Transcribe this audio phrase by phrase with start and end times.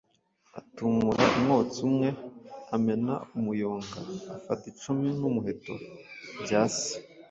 [0.59, 2.09] atumura umwotsi umwe
[2.75, 3.99] amena umuyonga,
[4.37, 5.73] afata icumu n’umuheto
[6.43, 6.93] bya se,